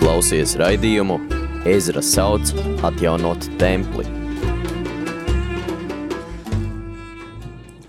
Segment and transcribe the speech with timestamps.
[0.00, 1.18] klausies raidījumu
[1.66, 2.52] Ezra sauc
[2.86, 4.04] atjaunot templi.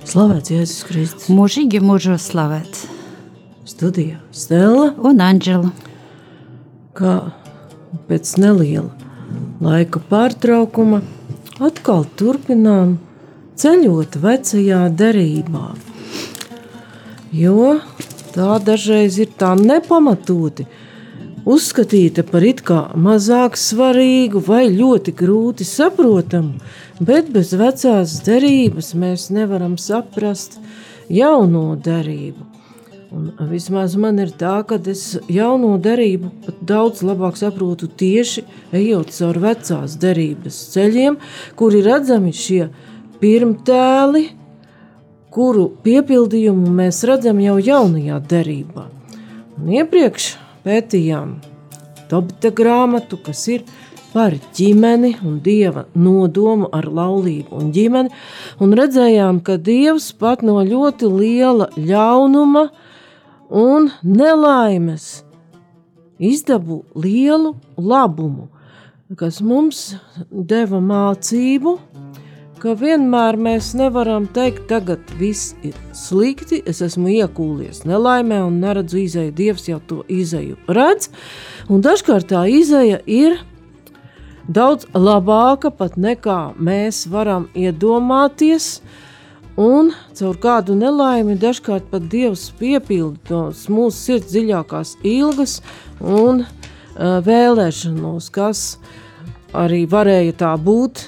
[0.08, 1.28] Slavēts Jēzus Kristus.
[1.34, 2.86] Mūžīgi mūžos slavēts.
[3.68, 5.74] Studijā Stela un Anģela.
[6.98, 7.18] Kā
[8.08, 8.94] pēc neliela
[9.62, 11.02] laika pārtraukuma
[11.64, 12.96] atkal turpinām
[13.60, 15.68] ceļot vecajā derībā.
[17.36, 17.78] Jo
[18.34, 20.68] tā dažreiz ir tā nepamatoti
[21.48, 26.60] uzskatīta par it kā mazāk svarīgu vai ļoti grūti saprotamu,
[27.00, 30.60] bet bez vecās derības mēs nevaram saprast
[31.10, 32.54] jauno derību.
[33.08, 38.44] Un vismaz man ir tā, ka es jauno derību daudz labāk saprotu tieši
[38.76, 41.16] ejot caur vecās derības ceļiem,
[41.56, 42.66] kur ir redzami šie
[43.22, 44.26] pirmtēli,
[45.32, 48.90] kuru piepildījumu mēs redzam jau jaunajā derībā.
[49.58, 50.28] Un iepriekš
[50.68, 51.38] pētījām
[52.08, 53.64] Tobita grāmatu, kas ir
[54.14, 58.12] par ģimeni un dieva nodomu ar laulību un ģimeni,
[58.64, 62.64] un redzējām, ka dievs pat no ļoti liela ļaunuma
[63.52, 65.10] un nelaimes
[66.18, 68.48] izdabū lielu labumu,
[69.20, 69.84] kas mums
[70.32, 71.76] deva mācību,
[72.62, 79.00] ka vienmēr mēs nevaram teikt, tagad viss ir slikti, es esmu iekūlies nelaimē un neredzu
[79.04, 79.34] izēju.
[79.38, 81.10] Dievs jau to izēju redz,
[81.70, 83.38] un dažkārt tā izēja ir
[84.48, 88.80] daudz labāka pat nekā mēs varam iedomāties,
[89.58, 95.60] un caur kādu nelaimi dažkārt pat Dievs piepilda tos mūsu sirds dziļākās ilgas
[96.00, 98.66] un uh, vēlēšanos, kas
[99.58, 101.08] arī varēja tā būt,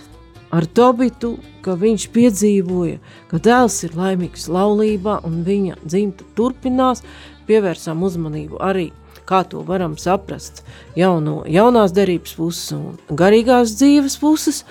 [0.55, 7.03] ar Tobitu, ka viņš piedzīvoja, ka dēls ir laimīgs laulībā un viņa dzimta turpinās,
[7.49, 8.89] pievērsām uzmanību arī,
[9.29, 10.63] kā to varam saprast
[10.97, 14.63] jauno, jaunās derības puses un garīgās dzīves puses,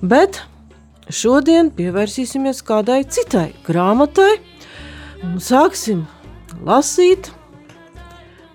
[0.00, 0.42] bet
[1.08, 4.34] šodien pievērsīsimies kādai citai grāmatai
[5.24, 6.04] un sāksim
[6.64, 7.30] lasīt,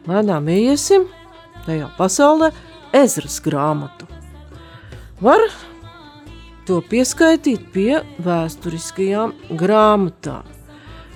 [0.09, 1.09] lēnām iesim
[1.65, 2.53] tajā pasaulē
[2.95, 4.07] Ezras grāmatu.
[5.21, 5.43] Var
[6.69, 10.45] to pieskaitīt pie vēsturiskajām grāmatām.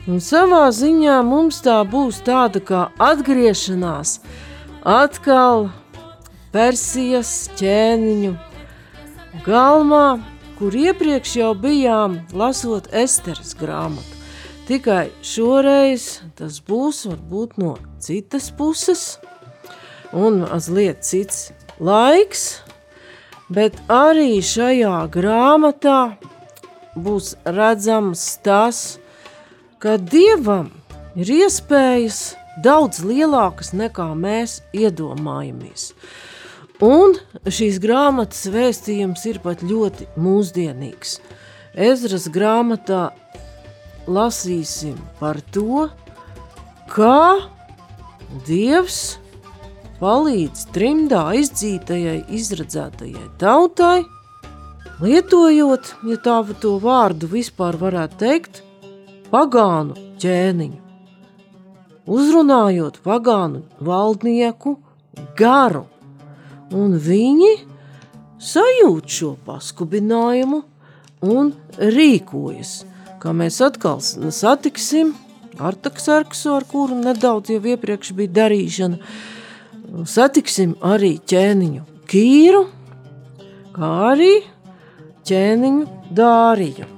[0.09, 4.18] Un savā ziņā mums tā būs tāda kā atgriešanās
[4.81, 5.69] atkal
[6.53, 8.34] Persijas ķēniņu
[9.46, 10.08] galmā,
[10.58, 14.20] kur iepriekš jau bijām lasot Esteras grāmatu.
[14.66, 19.20] Tikai šoreiz tas būs varbūt no citas puses
[20.14, 22.62] un mazliet cits laiks,
[23.50, 26.16] bet arī šajā grāmatā
[26.96, 29.00] būs redzams tas,
[29.81, 30.70] ka Dievam
[31.16, 35.92] ir iespējas daudz lielākas nekā mēs iedomājamies.
[36.84, 37.16] Un
[37.48, 41.18] šīs grāmatas vēstījums ir pat ļoti mūsdienīgs.
[41.74, 43.08] Ezras grāmatā
[44.08, 45.88] lasīsim par to,
[46.92, 47.40] kā
[48.48, 49.18] Dievs
[50.03, 54.03] palīdz trimdā izdzītajai, izredzētajai tautai,
[55.00, 58.59] lietojot, ja tā to vārdu vispār varētu teikt,
[59.31, 60.81] pagānu ķēniņu,
[62.18, 64.75] uzrunājot pagānu valdnieku
[65.40, 65.86] garu,
[66.75, 67.53] un viņi
[68.44, 70.66] sajūt šo paskubinājumu
[71.24, 72.81] un rīkojas,
[73.24, 75.16] kā mēs atkal satiksim
[75.64, 78.97] Artaksarksu, ar kuru nedaudz jau iepriekš bija darīšana,
[80.09, 82.64] satiksim arī ķēniņu Kīru,
[83.76, 84.34] kā arī
[85.30, 85.86] ķēniņu
[86.18, 86.90] Dāriju.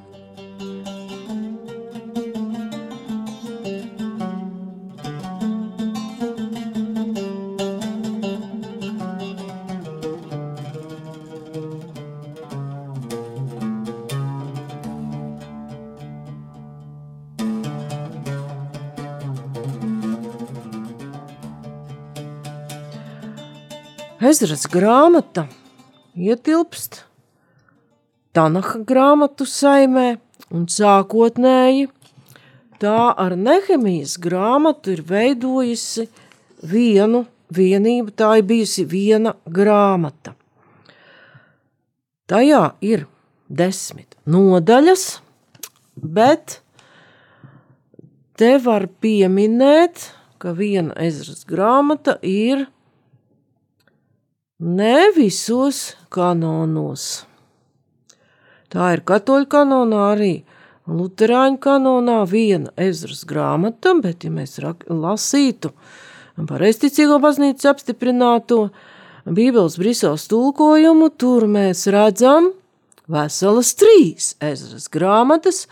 [24.25, 25.43] Ezras grāmata
[26.17, 27.03] ietilpst
[28.33, 30.15] Tanaha grāmatu saimē
[30.49, 31.85] un sākotnēji
[32.81, 36.07] tā ar Nehemijas grāmatu ir veidojusi
[36.65, 40.33] vienu vienību, tā ir bijusi viena grāmata.
[42.25, 43.05] Tajā ir
[43.45, 45.03] desmit nodaļas,
[45.95, 46.61] bet
[48.41, 50.09] te var pieminēt,
[50.41, 52.65] ka viena ezras grāmata ir
[54.65, 57.19] Ne visos kanonos.
[58.73, 60.29] Tā ir katoļu kanonā arī
[60.89, 64.57] Lutāņu kanonā viena ezras grāmata, bet, ja mēs
[64.89, 65.69] lasītu
[66.49, 68.71] pareizticīgo baznīcas apstiprināto
[69.29, 72.47] Bībeles Briseles tulkojumu, tur mēs redzam
[73.05, 75.67] veselas trīs ezras grāmatas,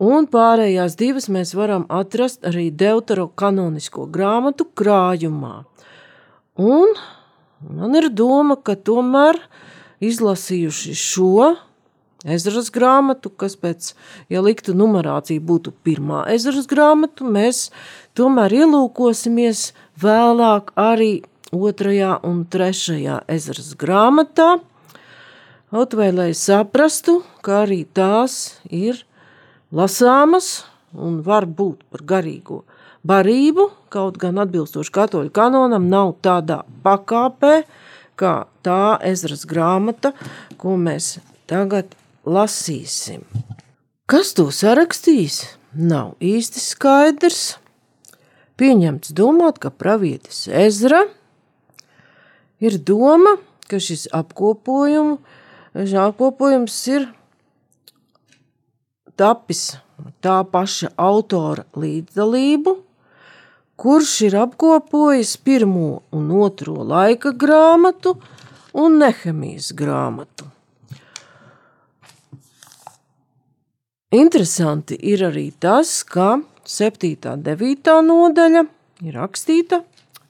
[0.00, 5.58] un pārējās divas mēs varam atrast arī Deutero kanonisko grāmatu krājumā.
[6.56, 6.96] Un
[7.70, 9.38] man ir doma, ka tomēr
[10.04, 11.54] izlasījuši šo
[12.24, 13.90] Ezras grāmatu, kas pēc,
[14.32, 17.68] ja liktu numerācija būtu pirmā Ezras grāmatu, mēs
[18.16, 21.18] tomēr ielūkosimies vēlāk arī
[21.52, 24.56] otrajā un trešajā Ezras grāmatā,
[25.74, 29.04] kaut vai lai saprastu, ka arī tās ir
[29.74, 30.64] lasāmas
[30.94, 32.62] un var būt par garīgo
[33.04, 37.64] barību, kaut gan atbilstoši katoļu kanonam nav tādā pakāpē,
[38.18, 38.34] kā
[38.64, 40.14] tā Ezras grāmata,
[40.60, 41.18] ko mēs
[41.50, 43.24] tagad lasīsim.
[44.08, 47.42] Kas to sarakstīs, nav īsti skaidrs.
[48.60, 51.02] Pieņemts domāt, ka pravietis Ezra
[52.62, 53.34] ir doma,
[53.66, 55.18] ka šis apkopojumu,
[55.74, 57.08] šis apkopojums ir
[59.18, 59.72] tapis
[60.22, 62.76] tā paša autora līdzdalību,
[63.76, 68.14] kurš ir apkopojis pirmo un otro laika grāmatu
[68.74, 70.50] un Nehemijas grāmatu.
[74.14, 77.10] Interesanti ir arī tas, ka 7.
[77.32, 77.96] un 9.
[78.06, 78.62] nodaļa
[79.02, 79.80] ir rakstīta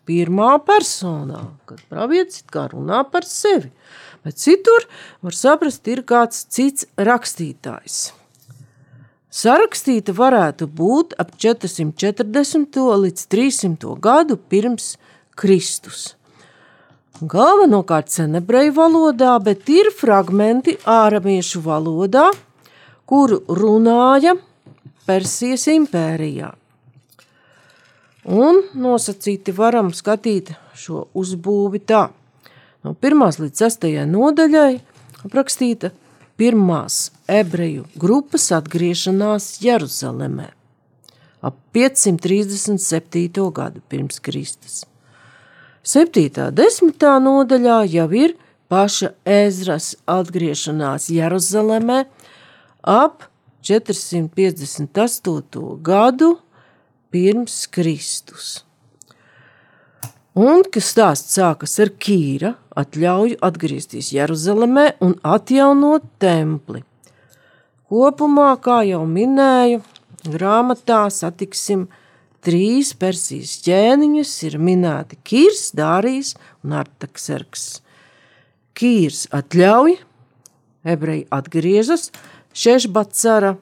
[0.09, 3.69] pirmā personā, kad pravietis kā runā par sevi,
[4.25, 4.89] bet citur
[5.25, 8.15] var saprast, ir kāds cits rakstītājs.
[9.35, 12.77] Sarakstīta varētu būt ap 440.
[13.03, 13.97] līdz 300.
[13.99, 14.93] gadu pirms
[15.35, 16.13] Kristus.
[17.19, 22.29] Galvenokārt senebreju valodā, bet ir fragmenti āramiešu valodā,
[23.11, 24.37] kuru runāja
[25.05, 26.53] Persijas impērijā.
[28.31, 32.07] Un nosacīti varam skatīt šo uzbūvi tā.
[32.87, 34.79] No 1 līdz 6 nodaļai
[35.27, 35.91] aprakstīta
[36.41, 40.49] pirmās ebreju grupas atgriešanās Jeruzalemē
[41.45, 43.51] ap 537.
[43.53, 44.85] gadu pirms Kristus.
[45.85, 46.49] 7.
[46.57, 48.33] desmitā nodaļā jau ir
[48.73, 52.07] paša Ezras atgriešanās Jeruzalemē
[52.83, 53.29] ap
[53.65, 55.77] 458.
[55.85, 56.39] gadu
[57.13, 58.65] pirms Kristus.
[60.35, 66.83] Un, kas stāsts sākas ar Kīra atļauju atgriezties Jeruzalemē un atjaunot templi.
[67.91, 69.83] Kopumā, kā jau minēju,
[70.27, 71.87] grāmatā satiksim
[72.45, 76.35] trīs persijas ķēniņus, ir minēti Kīrs, Dārijas
[76.65, 77.67] un Artaksarks.
[78.75, 79.99] Kīrs atļauj,
[80.85, 82.11] ebreji atgriežas,
[82.55, 83.57] Šešbacara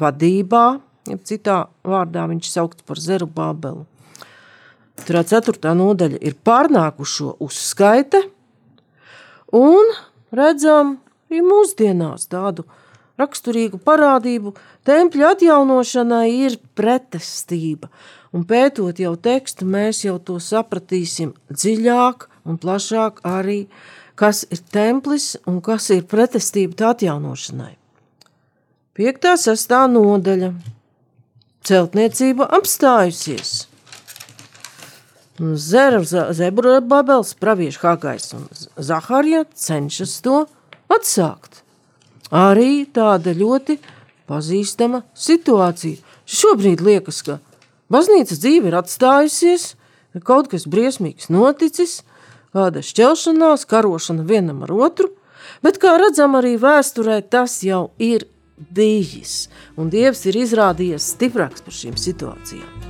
[0.00, 0.64] vadībā,
[1.08, 3.86] ja citā vārdā viņš saukts par Zeru Bābelu.
[5.00, 8.22] Turā ceturtā nodaļa ir pārnākušo uzskaite,
[9.56, 9.94] un
[10.34, 10.98] redzam
[11.30, 12.66] arī mūsdienās tādu
[13.20, 14.54] raksturīgu parādību.
[14.86, 17.90] Tempļa atjaunošanai ir pretestība,
[18.32, 23.66] un pētot jau tekstu, mēs jau to sapratīsim dziļāk un plašāk arī,
[24.16, 27.76] kas ir templis un kas ir pretestība tā atjaunošanai.
[29.00, 29.34] 5.
[29.38, 30.52] sastā nodaļa.
[31.64, 33.69] Celtniecība apstājusies.
[35.40, 38.44] Zebra Babels, praviešu Hagais un
[38.76, 40.42] Zaharija cenšas to
[40.92, 41.62] atsākt.
[42.30, 43.78] Arī tāda ļoti
[44.28, 46.02] pazīstama situācija.
[46.28, 47.38] Šobrīd liekas, ka
[47.90, 49.72] baznīcas dzīve ir atstājusies,
[50.12, 52.02] ka kaut kas briesmīgs noticis,
[52.52, 55.08] kāda šķelšanās, karošana vienam ar otru,
[55.64, 58.28] bet kā redzam arī vēsturē, tas jau ir
[58.60, 59.48] bijis,
[59.80, 62.89] un Dievs ir izrādījies stiprāks par šīm situācijām.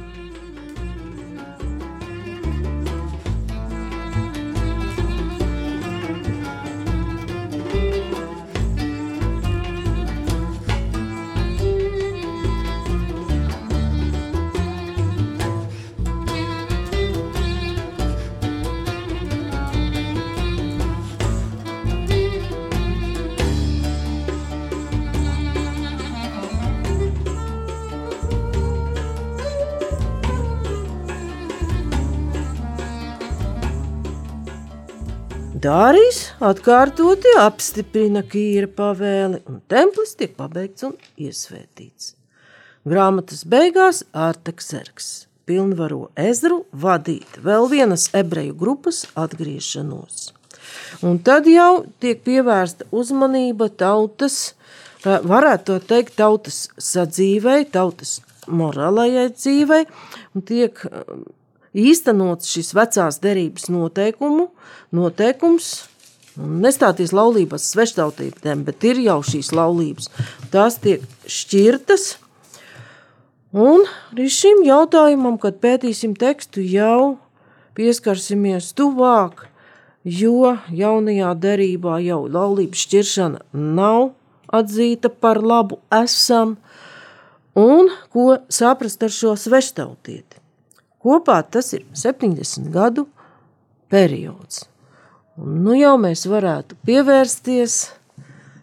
[35.61, 42.15] Dārijas atkārtoti apstiprina Kīra pavēli, un templis tiek pabeigts un iesvētīts.
[42.89, 50.31] Grāmatas beigās Artakserks pilnvaro Ezru vadīt vēl vienas ebreju grupas atgriešanos.
[51.05, 54.55] Un tad jau tiek pievērsta uzmanība tautas,
[55.05, 59.85] varētu to teikt, tautas sadzīvei, tautas morālajai dzīvei,
[60.33, 60.81] un tiek
[61.77, 64.49] īstenots šis vecās derības noteikumu,
[64.97, 65.71] noteikums,
[66.37, 70.11] nestāties laulībās sveštautībiem, bet ir jau šīs laulības.
[70.53, 72.15] Tās tiek šķirtas,
[73.53, 77.19] un arī šim jautājumam, kad pētīsim tekstu, jau
[77.79, 79.47] pieskarsimies tuvāk,
[80.05, 84.11] jo jaunajā derībā jau laulības šķiršana nav
[84.51, 86.57] atzīta par labu esam,
[87.55, 90.41] un ko saprast ar šo sveštautieti.
[91.01, 93.07] Kopā tas ir 70 gadu
[93.91, 94.67] periods.
[95.41, 97.81] Un, nu jau mēs varētu pievērsties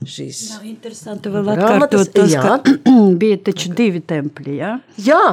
[0.06, 2.44] šīs interesanti vēl atkārtot tas, jā.
[2.44, 2.76] ka
[3.22, 4.74] bija taču divi tempļi, jā?
[5.02, 5.24] Jā,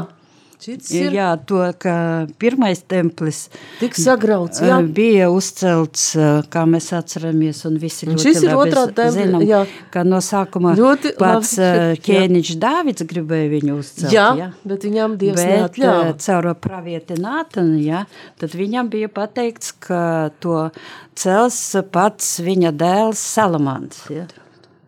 [0.61, 3.49] šis ir Jā, to, ka pirmais templis
[3.81, 4.79] tik sagrauts, jā.
[4.81, 8.85] eh, bija uzcelts, eh, kā mēs atceramies, un visi Un ļoti šis ir labi otrā
[8.93, 9.63] tempļa, zinām, jā.
[9.91, 12.03] ka no sākuma Ļoti pats labi, eh, jā.
[12.09, 14.51] Ķēniņš Dāvids gribēja viņu uzcelt, Jā, jā.
[14.65, 16.07] bet viņam Dievs Bet neatļāva.
[16.09, 18.05] eh, caur pravieti Nātanu, ja,
[18.39, 20.71] tad viņam bija pateikts, ka to
[21.15, 24.05] cels pats viņa dēls Salamans.
[24.11, 24.27] Ja.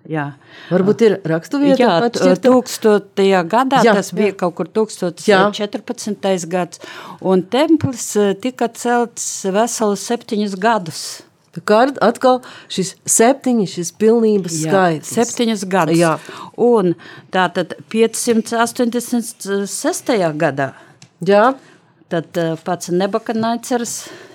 [0.09, 0.29] Jā.
[0.71, 2.43] Varbūt ir rakstuvieta Jā, t- atšķirta.
[2.47, 4.33] tūkstotajā gadā, Jā, jā, tas bija jā.
[4.35, 4.39] jā.
[4.39, 4.67] kaut kur
[5.27, 5.41] Jā.
[5.51, 6.47] 1014.
[6.53, 6.79] gads,
[7.21, 11.01] un templis eh, tika celts veselu septiņus gadus.
[11.65, 15.09] Kā atkal šis septiņi, šis pilnības skaits.
[15.17, 15.97] Septiņus gadus.
[15.97, 16.19] Jā.
[16.61, 16.93] Un
[17.33, 20.11] tātad 586.
[20.37, 20.73] gadā,
[21.25, 21.55] Jā,
[22.13, 23.95] tad eh, pats Nebakanaicers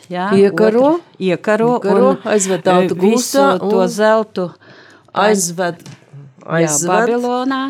[0.10, 0.82] jā, Iekaro.
[0.82, 4.48] otru- iekaro, Iekaro, un aizved tautu eh, gūstā to un- zeltu
[5.14, 6.90] aizved, jā, aizved.
[6.92, 7.62] Babilonā,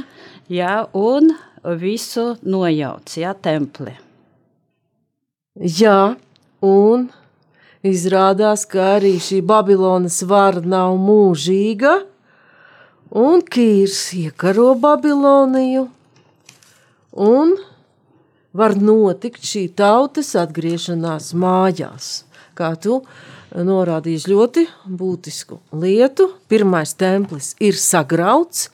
[0.51, 1.33] jā, un
[1.81, 3.95] visu nojauc, jā, templi.
[5.57, 6.15] Jā,
[6.63, 7.09] un
[7.85, 11.97] izrādās, ka arī šī Babilonas vara nav mūžīga,
[13.11, 15.89] un Kīrs iekaro Babiloniju,
[17.11, 17.57] un
[18.53, 22.23] var notikt šī tautas atgriešanās mājās.
[22.55, 23.01] Kā tu
[23.55, 28.69] norādīji ļoti būtisku lietu, pirmais templis ir sagrauts,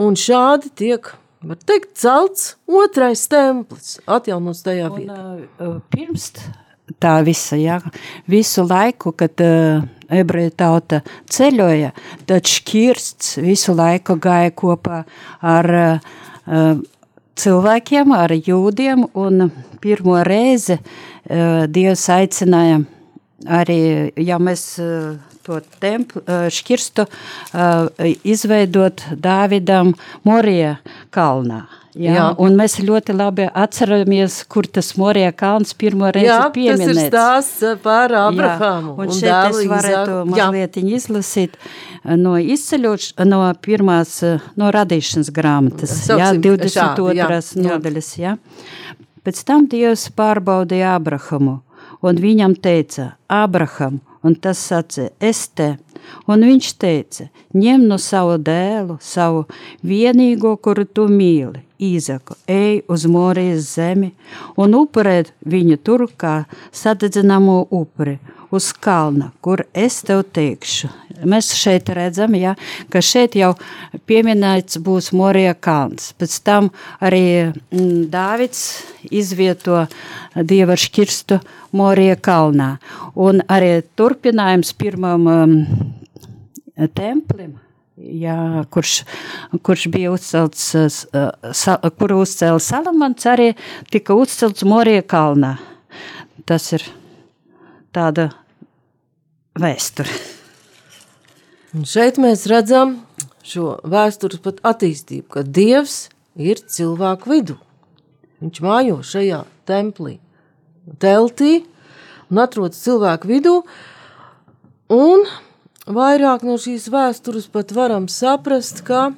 [0.00, 1.10] un šādi tiek,
[1.44, 5.18] var teikt, celts otrais templis, atjaunots tajā Un, vietā.
[5.60, 6.30] uh, pirms
[7.00, 7.78] tā visa, jā,
[8.30, 11.02] visu laiku, kad uh, ebreju tauta
[11.32, 11.92] ceļoja,
[12.28, 15.04] tad šķirsts visu laiku gāja kopā
[15.40, 16.10] ar uh,
[16.48, 16.74] uh,
[17.40, 19.48] cilvēkiem, ar jūdiem, un
[19.84, 22.82] pirmo reizi uh, Dievs aicināja
[23.46, 25.14] arī, ja mēs uh,
[25.44, 27.88] to templu, uh, šķirstu uh,
[28.24, 30.76] izveidot Dāvidam Morija
[31.14, 31.64] kalnā.
[31.94, 32.14] Jā, Jā.
[32.16, 32.22] jā.
[32.42, 37.06] Un mēs ļoti labi atceramies, kur tas Morija kalns pirmo reizi Jā, tas ir pieminēts.
[37.06, 38.96] stāsts par Abrahamu.
[38.96, 40.16] Jā, un šeit es dēlu varētu.
[40.34, 40.48] Jā.
[40.48, 46.74] mazliet izlasīt eh, no izceļoš, no pirmās, eh, no radīšanas grāmatas, jā, Sauksim 22.
[46.74, 47.68] šādi, jā, jā.
[47.68, 48.34] nodaļas, jā.
[49.24, 51.60] Pēc tam Dievs pārbaudīja Abrahamu,
[52.04, 55.74] un viņam teica, Abraham, un tas sacīja, es te.
[56.28, 59.46] Un viņš teica, ņem no savu dēlu, savu
[59.84, 64.12] vienīgo, kuru tu mīli, Īzaku, ej uz Morijas zemi
[64.60, 68.14] un upurēt viņu tur kā sadedzināmo upuri
[68.54, 70.90] uz kalna, kur es tev teikšu.
[71.24, 72.54] Mēs šeit redzam, ja,
[72.90, 73.52] ka šeit jau
[74.08, 76.10] pieminēts būs Morija kalns.
[76.18, 76.70] Pēc tam
[77.04, 78.64] arī mm, Dāvids
[79.14, 79.84] izvieto
[80.34, 81.38] Dieva šķirstu
[81.78, 82.74] Morija kalnā.
[83.14, 85.54] Un arī turpinājums pirmam um,
[86.98, 87.54] templim,
[87.96, 89.02] jā, kurš,
[89.62, 90.66] kurš bija uzcelts,
[91.54, 93.52] sa, kuru uzcēla Salamans, arī
[93.92, 95.56] tika uzcelts Morija kalnā.
[96.44, 96.84] Tas ir
[97.94, 98.32] tāda
[99.60, 100.10] vēsture.
[101.74, 102.96] Un šeit mēs redzam
[103.46, 107.56] šo vēstures pat attīstību, ka Dievs ir cilvēku vidū.
[108.42, 110.18] Viņš mājo šajā templī,
[111.02, 111.64] teltī
[112.30, 113.54] un atrodas cilvēku vidū.
[114.94, 115.24] Un
[115.86, 119.12] vairāk no šīs vēstures pat varam saprast, ka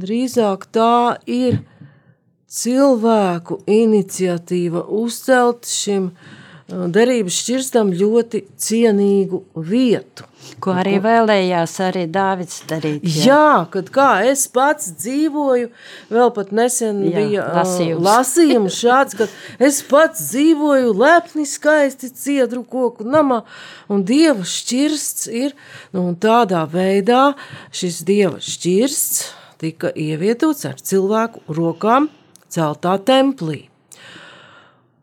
[0.00, 1.60] drīzāk tā ir
[2.48, 6.35] cilvēku iniciatīva uzcelt šim uh,
[6.66, 10.24] derības šķirstam ļoti cienīgu vietu.
[10.62, 13.04] Ko arī vēlējās arī Dāvids darīt.
[13.26, 15.70] Jā, kad kā es pats dzīvoju,
[16.10, 18.02] vēl pat nesen Jā, Jā, bija lasījums.
[18.06, 18.06] lasījums.
[18.06, 19.28] lasījums šāds, ka
[19.68, 23.42] es pats dzīvoju lepni, skaisti ciedru koku namā,
[23.90, 25.54] un dieva šķirsts ir,
[25.94, 27.32] nu, un tādā veidā
[27.74, 29.24] šis dieva šķirsts
[29.62, 32.10] tika ievietots ar cilvēku rokām
[32.52, 33.66] celtā templī.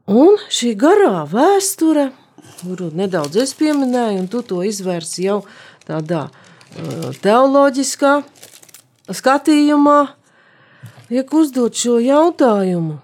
[0.04, 2.10] Un šī garā vēsture,
[2.60, 5.38] kuru nedaudz es pieminēju, un tu to izvērsi jau
[5.88, 8.18] tādā uh, teoloģiskā
[9.08, 10.02] skatījumā,
[11.08, 12.98] tiek uzdot šo jautājumu,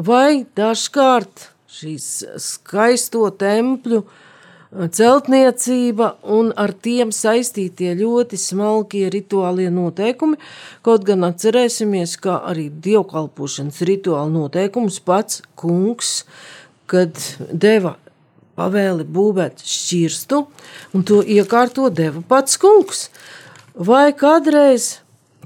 [0.00, 2.08] vai dažkārt šīs
[2.40, 4.06] skaisto tempļu
[4.72, 10.36] celtniecība un ar tiem saistītie ļoti smalkie rituālie noteikumi,
[10.84, 16.24] kaut gan atcerēsimies, ka arī dievkalpošanas rituāla noteikums pats kungs,
[16.88, 17.16] kad
[17.52, 17.96] deva
[18.58, 20.44] pavēli būvēt šķirstu,
[20.94, 23.08] un to iekārto deva pats kungs.
[23.78, 24.98] Vai kādreiz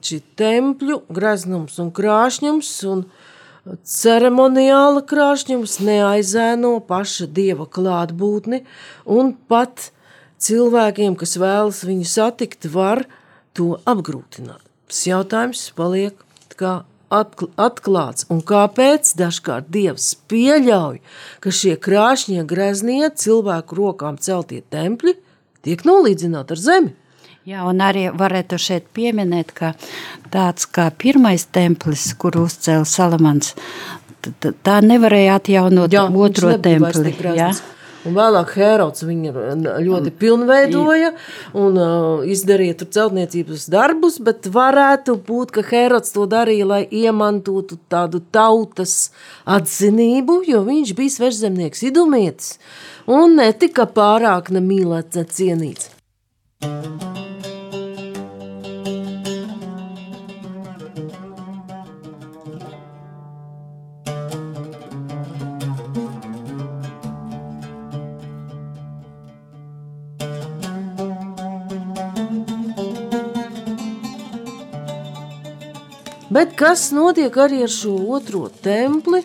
[0.02, 3.04] šī tempļu greznums un krāšņums un
[3.86, 8.62] ceremoniāla krāšņums neaizēno paša dieva klātbūtni,
[9.06, 9.90] un pat
[10.42, 13.04] cilvēkiem, kas vēlas viņu satikt, var
[13.56, 14.62] to apgrūtināt.
[14.90, 16.18] Tas jautājums paliek
[16.58, 21.00] kā atklāts, un kāpēc dažkārt Dievs pieļauj,
[21.44, 25.18] ka šie krāšņie greznie cilvēku rokām celtie tempļi
[25.62, 26.94] tiek nolīdzināti ar zemi.
[27.48, 29.72] Jā, un arī varētu šeit pieminēt, ka
[30.30, 33.56] tāds kā pirmais templis, kur uzcēla Salamans,
[34.62, 37.14] tā nevarēja atjaunot jā, otro templi.
[37.34, 37.50] Jā,
[38.02, 39.30] Un vēlāk Herods viņu
[39.86, 41.12] ļoti pilnveidoja
[41.58, 47.78] un uh, izdarīja tur celtniecības darbus, bet varētu būt, ka Herods to darīja, lai iemantotu
[47.92, 49.12] tādu tautas
[49.46, 52.56] atzinību, jo viņš bija svežzemnieks idumietis
[53.06, 55.90] un netika pārāk nemīlēts, ne cienīts.
[76.42, 79.20] Bet kas notiek arī ar šo otro templi,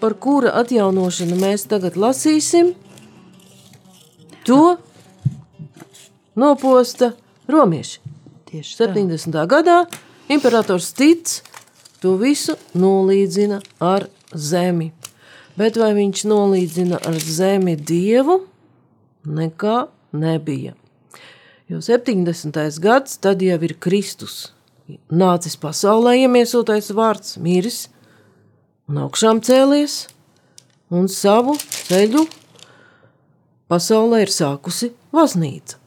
[0.00, 2.70] par kura atjaunošanu mēs tagad lasīsim?
[4.48, 4.78] To
[6.32, 7.10] noposta
[7.52, 8.00] romieši.
[8.48, 9.36] Tieši 70.
[9.36, 9.42] Tā.
[9.50, 9.74] gadā
[10.32, 11.42] imperators Tits
[12.00, 14.94] to visu nolīdzina ar zemi.
[15.60, 18.38] Bet vai viņš nolīdzina ar zemi dievu?
[19.28, 19.76] Nekā
[20.24, 20.72] nebija.
[21.68, 22.64] Jo 70.
[22.80, 24.40] gads tad jau ir Kristus
[25.12, 27.86] nācis pasaulē iemiesotais vārds, miris
[28.90, 30.06] un augšām cēlies,
[30.92, 32.26] un savu ceļu
[33.72, 35.78] pasaulē ir sākusi baznīca.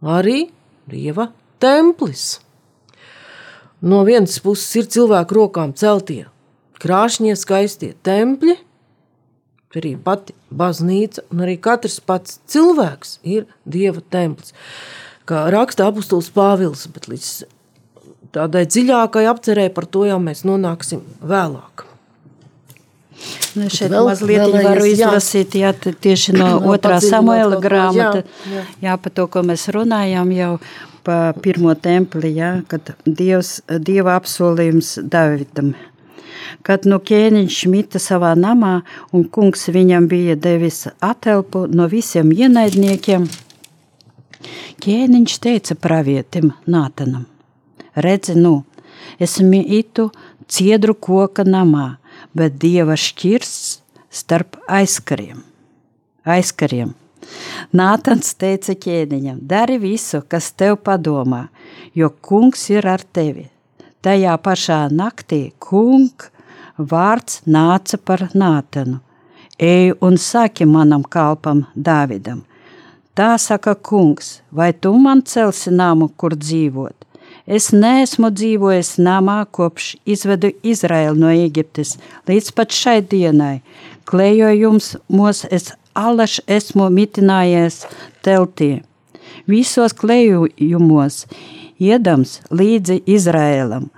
[0.00, 0.48] Arī
[0.88, 1.28] dieva
[1.60, 2.40] templis.
[3.80, 6.24] No vienas puses ir cilvēku rokām celtie
[6.80, 8.56] krāšņie, skaistie tempļi,
[9.76, 14.54] arī pati baznīca, un arī katrs pats cilvēks ir dieva templis.
[15.28, 17.30] Kā raksta apustulis Pāvils, bet līdz
[18.34, 21.86] tādai dziļākai apcerē par to jau mēs nonāksim vēlāk.
[23.58, 28.62] Nu, šeit vēl, mazliet vēlējies, varu izlasīt, jā, tieši no otrā Samuela grāmata, jā, jā.
[28.86, 30.52] jā, pa to, ko mēs runājām jau
[31.04, 35.74] pa pirmo templi, jā, kad Dievs, Dieva apsolījums Davidam.
[36.66, 38.80] Kad nu ķēniņš mita savā namā
[39.16, 43.26] un kungs viņam bija devis atelpu no visiem ienaidniekiem,
[44.84, 47.28] ķēniņš teica pravietim Nātanam–
[47.94, 48.64] redzi, nu,
[49.18, 50.10] es mītu
[50.48, 51.98] ciedru koka namā,
[52.34, 55.44] bet dieva šķirsts starp aizkariem.
[56.24, 56.94] aizkariem.
[57.76, 61.48] Nātans teica ķēniņam, dari visu, kas tev padomā,
[61.94, 63.48] jo kungs ir ar tevi.
[64.02, 66.08] Tajā pašā naktī kung
[66.78, 69.00] vārds nāca par Nātanu.
[69.60, 72.40] Ej un saki manam kalpam Dāvidam.
[73.14, 76.99] Tā saka kungs, vai tu man celsi namu, kur dzīvot?
[77.50, 81.96] Es neesmu dzīvojis namā kopš izvedu Izraēlu no Eģiptes
[82.30, 83.56] līdz pat šai dienai.
[84.06, 87.80] Klējojums mūs es alaš esmu mitinājies
[88.22, 88.68] teltī.
[89.50, 91.24] Visos klējumos
[91.82, 93.88] iedams līdzi Izraēlam,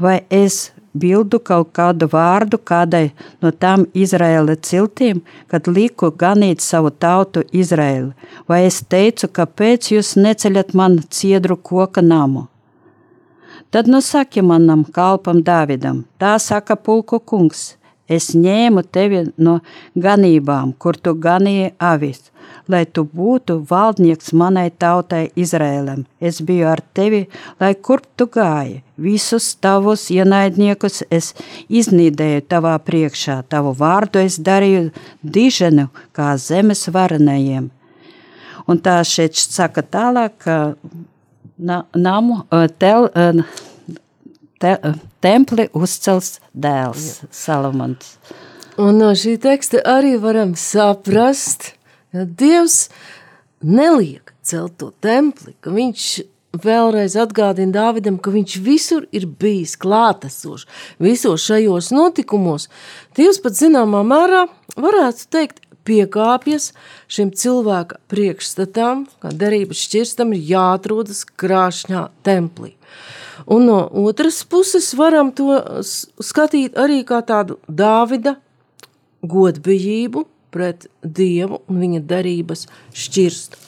[0.00, 3.10] vai es bildu kaut kādu vārdu kādai
[3.44, 5.20] no tām Izraēla ciltīm,
[5.52, 8.14] kad liku ganīt savu tautu Izraēlu,
[8.48, 12.46] vai es teicu, kāpēc jūs neceļat man ciedru koka namu?
[13.72, 17.60] Tad nu saki manam kalpam Dāvidam, tā saka pulku kungs,
[18.04, 19.54] es ņēmu tevi no
[19.96, 22.26] ganībām, kur tu ganīji avis,
[22.68, 26.02] lai tu būtu valdnieks manai tautai Izrēlam.
[26.20, 27.22] Es biju ar tevi,
[27.62, 31.30] lai kurp tu gāji, visus tavus ienaidniekus es
[31.72, 34.90] iznīdēju tavā priekšā, tavu vārdu es darīju
[35.22, 37.70] diženu kā zemes varenajiem.
[38.68, 40.58] Un tā šeit saka tālāk, ka
[41.62, 42.42] na, namu
[42.82, 43.08] tel,
[44.62, 44.72] te,
[45.22, 48.16] templi uzcels dēls Salamans.
[48.80, 51.74] Un no šī teksta arī varam saprast,
[52.12, 52.86] ka Dievs
[53.62, 56.06] neliek celt to templi, ka viņš
[56.62, 60.66] vēlreiz atgādina Dāvidam, ka viņš visur ir bijis klātesošs,
[61.00, 62.68] visos šajos notikumos.
[63.16, 64.46] Dievs pat zināmā mērā
[64.76, 66.70] varētu teikt, piekāpjas
[67.10, 72.74] šim cilvēka priekšstatām, ka derības šķirstam ir jāatrodas krāšņā templī.
[73.46, 75.58] Un no otras puses varam to
[76.22, 78.36] skatīt arī kā tādu Dāvida
[79.22, 83.58] godbijību pret Dievu un viņa derības šķirstu.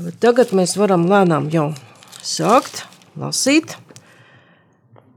[0.00, 1.70] Bet tagad mēs varam lēnām jau
[2.24, 2.84] sākt
[3.20, 3.76] lasīt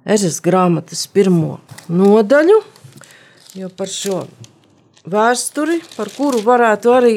[0.04, 2.58] Ezes grāmatas pirmo nodaļu,
[3.56, 4.26] jo par šo
[5.10, 7.16] vēsturi, par kuru varētu arī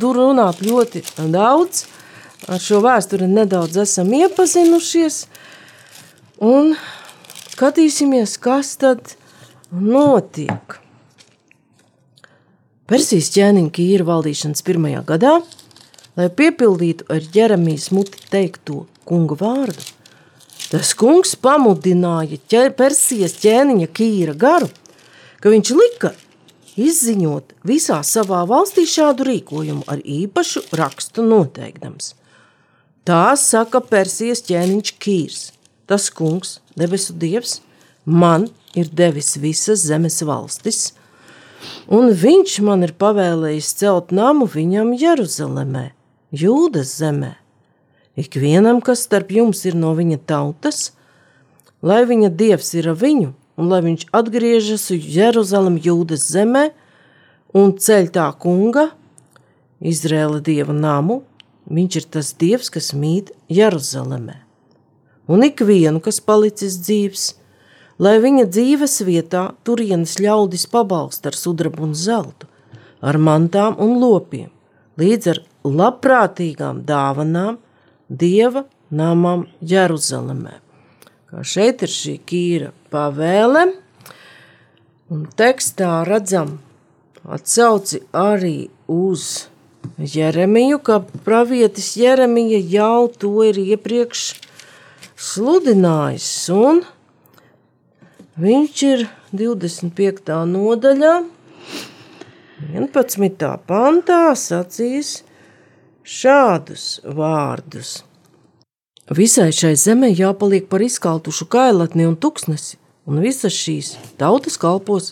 [0.00, 1.84] runāt ļoti daudz,
[2.48, 5.26] ar šo vēsturi nedaudz esam iepazinušies,
[6.44, 6.74] un
[7.54, 9.16] skatīsimies, kas tad
[9.72, 10.80] notiek.
[12.84, 15.38] Persijas ķēniņa Kīra valdīšanas pirmajā gadā–
[16.18, 19.86] lai piepildītu ar ķeramīs muti teikto kunga vārdu.
[20.70, 24.70] Tas kungs pamudināja ķer, Persijas ķēniņa Kīra garu,
[25.42, 26.14] ka viņš lika
[26.80, 32.14] izziņot visā savā valstī šādu rīkojumu ar īpašu rakstu noteikdams.
[33.04, 35.40] Tā saka Persijas ķēniņš Kīrs,
[35.86, 37.58] tas kungs, debesu dievs,
[38.04, 40.94] man ir devis visas zemes valstis,
[41.88, 45.90] un viņš man ir pavēlējis celt namu viņam Jeruzalemē–
[46.34, 47.36] Jūdas zemē.
[48.18, 50.88] Ikvienam, kas starp jums ir no viņa tautas,
[51.82, 56.68] lai viņa dievs ir ar viņu, un lai viņš atgriežas uz Jeruzalem Jūdas zemē
[57.54, 58.90] un ceļ tā kunga,
[59.84, 61.22] Izrēla dieva namu,
[61.68, 64.38] viņš ir tas dievs, kas mīt Jeruzalemē.
[65.28, 67.26] Un ikvienu, kas palicis dzīves,
[68.00, 72.48] lai viņa dzīves vietā turienes ļaudis pabalst ar sudrabu un zeltu,
[73.04, 74.50] ar mantām un lopiem,
[75.00, 77.60] līdz ar labprātīgām dāvanām
[78.08, 80.63] Dieva namam Jeruzalemē.
[81.34, 83.64] Kā šeit ir šī kīra pavēle,
[85.10, 86.52] un tekstā redzam
[87.26, 89.48] atsauci arī uz
[89.98, 94.22] Jeremiju, ka pravietis Jeremija jau to ir iepriekš
[95.32, 96.84] sludinājis, un
[98.38, 100.38] viņš ir 25.
[100.54, 101.18] nodaļā,
[102.70, 103.54] 11.
[103.66, 105.16] pantā sacīs,
[106.06, 108.04] šādus vārdus.
[109.12, 115.10] Visai šai zemē jāpaliek par izkaltušu kailatni un tuksnesi, un visas šīs tautas kalpos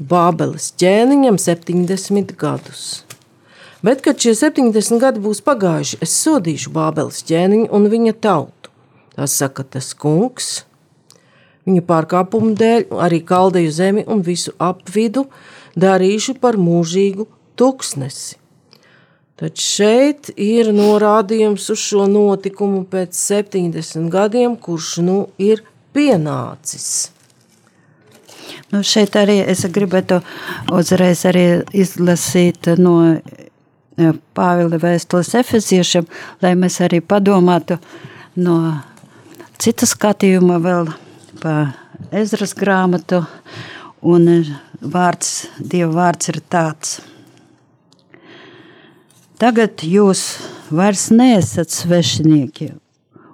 [0.00, 3.04] Bābeles ķēniņam 70 gadus.
[3.84, 8.72] Bet, kad šie 70 gadi būs pagājuši, es sodīšu Bābeles ķēniņu un viņa tautu.
[9.12, 10.64] Tas saka tas kungs.
[11.68, 15.26] Viņa pārkāpumu dēļ arī kaldeju zemi un visu apvidu
[15.76, 17.28] darīšu par mūžīgu
[17.60, 18.39] tuksnesi.
[19.40, 25.62] Tad šeit ir norādījums uz šo notikumu pēc 70 gadiem, kurš nu ir
[25.96, 27.08] pienācis.
[28.68, 30.20] Nu šeit arī es gribētu
[30.76, 36.04] uzreiz arī izlasīt no e, Pāvila vēstules efeziešiem,
[36.44, 37.80] lai mēs arī padomātu
[38.36, 38.60] no
[39.56, 40.92] cita skatījuma vēl
[41.40, 41.54] pa
[42.12, 43.24] Ezras grāmatu,
[44.04, 44.28] un
[44.80, 46.98] vārds, Dieva vārds ir tāds–
[49.40, 50.20] Tagad jūs
[50.68, 52.66] vairs neesat svešinieki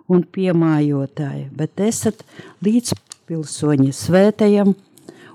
[0.06, 2.20] un piemājotāji, bet esat
[2.62, 4.70] līdzpilsoņi svētajam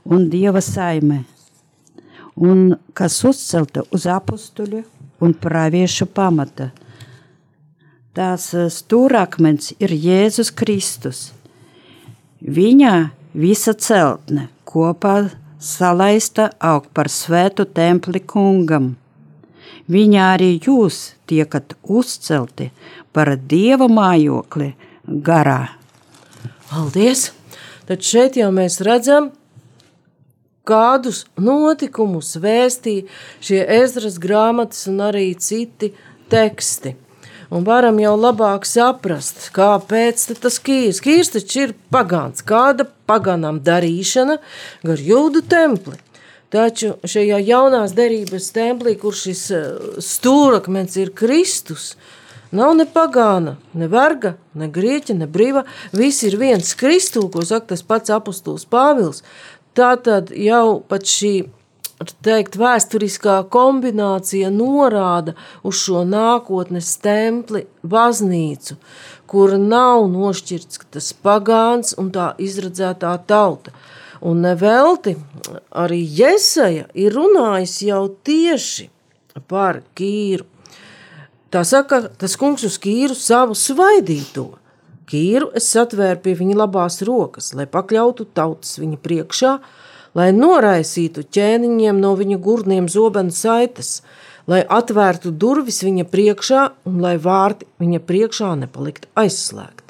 [0.07, 1.17] un dieva saimē,
[2.39, 4.85] un kas uzcelta uz apstuļu
[5.19, 6.69] un praviešu pamata.
[8.15, 11.33] Tās stūrakmens ir Jēzus Kristus.
[12.39, 12.95] Viņā
[13.35, 15.17] visa celtne kopā
[15.59, 18.93] salaista aug par svētu templi kungam
[19.89, 22.69] Viņā arī jūs tiekat uzcelti
[23.13, 24.73] par dieva mājokli
[25.07, 25.77] garā.
[26.69, 27.31] Paldies!
[27.89, 29.31] Tad šeit jau mēs redzam,
[30.67, 33.07] kādus notikumus vēstīja
[33.43, 35.91] šie ezras grāmatas un arī citi
[36.31, 36.95] teksti.
[37.51, 41.01] Un varam jau labāk saprast, kāpēc tas kīrs.
[41.03, 44.37] Kīrs taču ir pagāns, kāda paganām darīšana
[44.87, 45.99] gar jūdu templi.
[46.51, 49.69] Taču šajā jaunās derības templī, kur šis eh,
[50.03, 51.93] stūrakmens ir Kristus,
[52.51, 55.63] nav ne pagāna, ne verga, ne grieķa, ne brīva.
[55.95, 59.23] Viss ir viens Kristu, ko saka tas pats apustulis Pāvils.
[59.71, 61.33] Tā tad jau pat šī
[62.25, 68.75] teikt, vēsturiskā kombinācija norāda uz šo nākotnes templi baznīcu,
[69.29, 73.71] kur nav nošķirts tas pagāns un tā izredzētā tauta.
[74.21, 75.15] Un nevelti
[75.73, 78.89] arī Jesaja ir runājis jau tieši
[79.49, 80.45] par Kīru.
[81.51, 84.51] tā saka, tas kungs uz Kīru savu svaidīto.
[85.09, 89.57] Kīru es satvēru pie viņa labās rokas, lai pakļautu tautas viņa priekšā,
[90.15, 94.01] lai noraisītu ķēniņiem no viņa gurniem zobenu saites,
[94.47, 99.80] lai atvērtu durvis viņa priekšā un lai vārti viņa priekšā nepaliktu aizslēgti.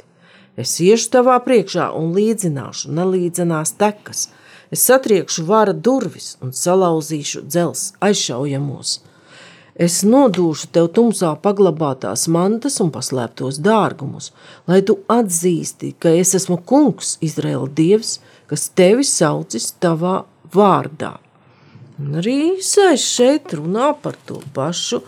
[0.62, 4.28] Es iešu tavā priekšā un līdzināšu nelīdzenās tekas.
[4.71, 9.00] Es satriekšu vara durvis un salauzīšu dzels aizšaujamos
[9.82, 14.32] Es nodūšu tev tumsā paglabātās mantas un paslēptos dārgumus,
[14.67, 18.17] lai tu atzīsti, ka es esmu kungs, Izraēla dievs,
[18.52, 21.15] kas tevi saucis tavā vārdā.
[22.02, 25.02] Un arī Sēž šeit runā par to pašu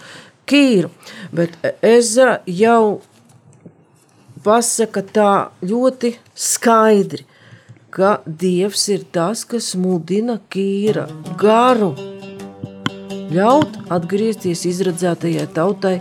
[0.47, 0.89] Kīru,
[1.35, 3.01] bet Ezra jau
[4.43, 5.31] pasaka tā
[5.63, 7.25] ļoti skaidri,
[7.93, 11.05] ka Dievs ir tas, kas mudina Kīra
[11.39, 11.93] garu
[13.33, 15.95] ļaut atgriezties izredzētajai tautai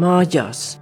[0.00, 0.79] mājās.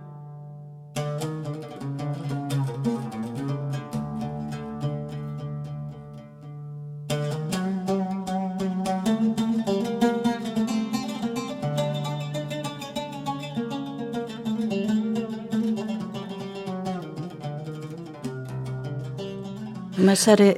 [20.28, 20.50] Arī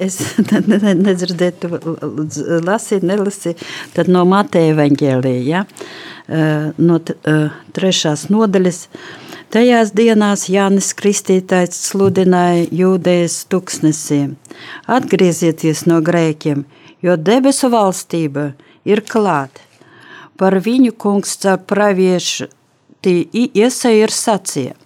[1.06, 1.70] nedzirdētu,
[2.66, 3.64] lasīt, nelasīt
[4.10, 5.64] no Mateja evaņģēlija, ja?
[6.78, 6.98] no
[7.76, 8.84] trešās nodaļas.
[9.50, 14.20] Tajās dienās Jānis Kristītājs sludināja jūdējas tuksnesī.
[14.86, 16.62] Atgriezieties no grēkiem,
[17.02, 18.52] jo debesu valstība
[18.86, 19.58] ir klāt.
[20.38, 22.46] Par viņu kungs caur praviešu
[23.02, 24.79] iesaja ir sacīja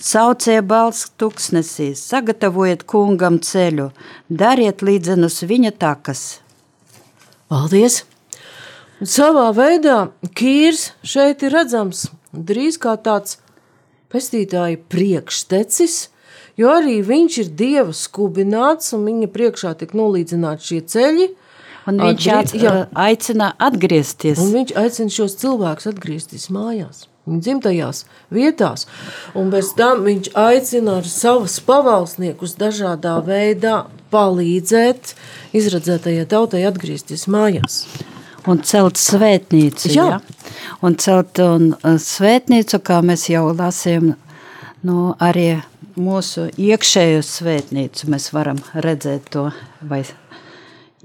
[0.00, 3.90] Sauciet balss tuksnesī, sagatavojiet kungam ceļu,
[4.32, 6.22] dariet līdzenus viņa takas.
[7.52, 8.06] Paldies!
[9.04, 9.98] Savā veidā
[10.36, 13.36] Kīrs šeit ir redzams drīz kā tāds
[14.12, 15.98] pestītāja priekštecis,
[16.56, 21.28] jo arī viņš ir dieva skubināts un viņa priekšā tiek nolīdzināti šie ceļi.
[21.90, 22.66] Un viņš Atgrī...
[22.72, 24.40] at, aicina atgriezties.
[24.40, 27.04] Un viņš aicina šos cilvēkus atgriezties mājās
[27.38, 28.88] dzimtajās vietās.
[29.38, 35.14] Un bez tam viņš aicina ar savus pavalsniekus dažādā veidā palīdzēt
[35.56, 37.84] izredzētajai tautai atgriezties mājās.
[38.50, 39.92] Un celt svētnīcu.
[39.94, 40.06] Jā.
[40.16, 40.20] Ja?
[40.82, 44.14] Un celt un uh, svētnīcu, kā mēs jau lasījām,
[44.88, 45.60] nu, arī
[46.00, 49.50] mūsu iekšējo svētnīcu mēs varam redzēt to
[49.86, 50.02] vai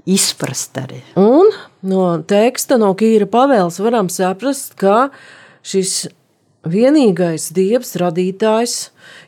[0.06, 1.02] izprast arī.
[1.18, 1.50] Un
[1.86, 5.10] no teksta, no Kīra pavēles varam saprast, ka
[5.66, 6.06] šis
[6.66, 8.76] vienīgais dievs, radītājs,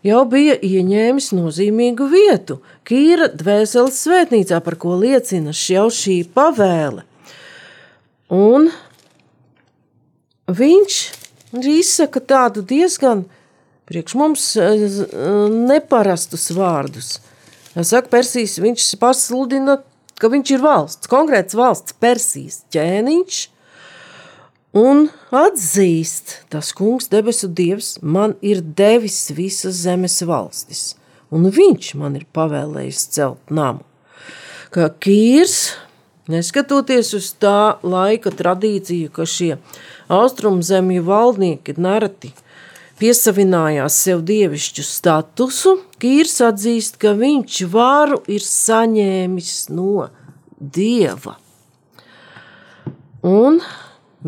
[0.07, 7.05] jau bija ieņēmis nozīmīgu vietu Kīra dvēseles svētnīcā, par ko liecina jau šī pavēle.
[8.33, 8.71] Un
[10.49, 11.01] viņš
[11.59, 13.27] izsaka tādu diezgan
[13.89, 14.85] priekš mums eh,
[15.49, 17.19] neparastus vārdus.
[17.79, 19.79] Saka, Persijas viņš pasludina,
[20.19, 23.39] ka viņš ir valsts, konkrēts valsts Persijas ķēniņš,
[24.79, 30.95] un atzīst, tas kungs, debesu dievs, man ir devis visas zemes valstis,
[31.35, 33.85] un viņš man ir pavēlējis celt namu.
[34.75, 35.73] Kā Kīrs,
[36.29, 39.55] neskatoties uz tā laika tradīciju, ka šie
[40.13, 42.35] austrumzemju valdnieki nereti
[42.99, 50.09] piesavinājās sev dievišķu statusu, Kīrs atzīst, ka viņš varu ir saņēmis no
[50.59, 51.39] dieva.
[53.27, 53.63] Un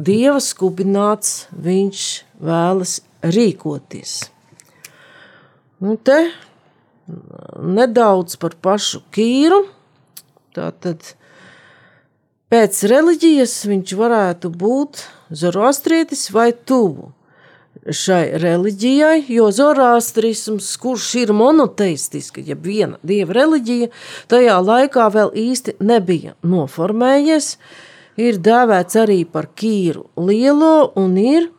[0.00, 2.04] Dieva skubināts viņš
[2.40, 4.14] vēlas rīkoties.
[5.80, 6.18] Un te
[7.60, 9.64] nedaudz par pašu Kīru.
[10.56, 11.14] Tātad
[12.50, 17.12] pēc reliģijas viņš varētu būt zoroastrietis vai tuvu
[17.80, 23.88] šai reliģijai, jo zoroastrisms, kurš ir monoteistiska, ja viena dieva reliģija,
[24.28, 27.54] tajā laikā vēl īsti nebija noformējies,
[28.18, 31.50] ir dēvēts arī par Kīru Lielo un ir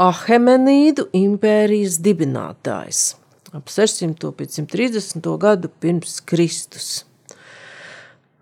[0.00, 3.16] Ahemenīdu impērijas dibinātājs
[3.52, 4.30] ap 600.
[4.38, 5.26] 530.
[5.38, 7.04] gadu pirms Kristus.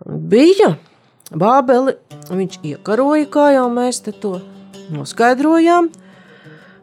[0.05, 0.75] Bija
[1.29, 1.95] Bābeli,
[2.29, 4.39] viņš iekaroja, kā jau mēs to
[4.93, 5.91] noskaidrojām.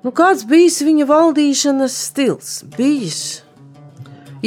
[0.04, 2.60] Nu, kāds bijis viņa valdīšanas stils?
[2.76, 3.45] Bijis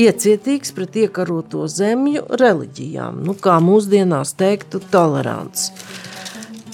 [0.03, 5.69] iecietīgs pret iekaroto zemju reliģijām, nu, kā mūsdienās teiktu, tolerants.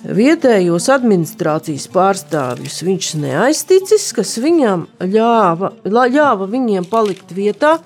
[0.06, 7.80] Vietējos administrācijas pārstāvjus viņš neaizticis, kas viņam ļāva, ļāva viņiem palikt vietā,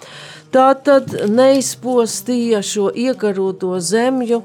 [0.51, 4.41] tā tad neizpostīja šo iekaroto zemju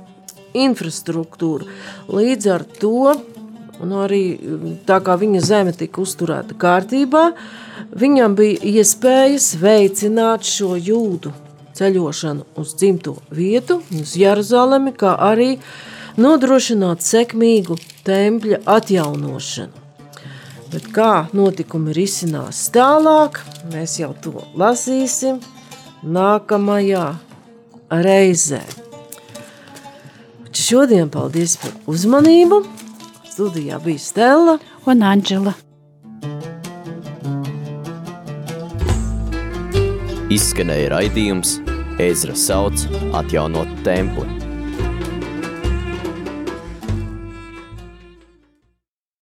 [0.55, 1.67] infrastruktūru.
[2.15, 3.17] Līdz ar to
[3.83, 4.23] un arī
[4.87, 7.25] tā kā viņa zeme tika uzturēta kārtībā,
[7.95, 11.33] viņam bija iespējas veicināt šo jūdu
[11.75, 15.57] ceļošanu uz dzimto vietu, uz Jeruzalemi, kā arī
[16.21, 19.83] nodrošināt sekmīgu tempļa atjaunošanu.
[20.75, 23.39] Bet kā notikumi risinās tālāk,
[23.71, 25.39] mēs jau to lasīsim
[26.03, 27.05] nākamajā
[27.91, 28.63] reizē.
[30.55, 32.63] Šodien paldies par uzmanību!
[33.35, 35.55] Studijā bija Stela un Anģela.
[40.33, 41.59] Izskanēja raidījums
[42.01, 44.44] Ezra sauc atjaunot templi.